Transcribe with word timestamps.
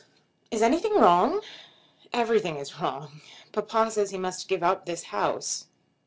"Is 0.49 0.63
anything 0.63 0.95
wrong?" 0.95 1.41
"Everything 2.11 2.55
is 2.57 2.79
wrong. 2.81 3.21
Papa 3.51 3.91
says 3.91 4.09
he 4.09 4.17
must 4.17 4.47
give 4.47 4.63
up 4.63 4.87
this 4.87 5.03
house." 5.13 5.67